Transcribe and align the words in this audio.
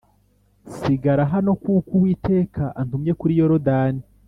sigara 0.75 1.23
hano 1.33 1.51
kuko 1.63 1.89
Uwiteka 1.97 2.63
antumye 2.81 3.11
kuri 3.19 3.33
yorodani 3.39 4.01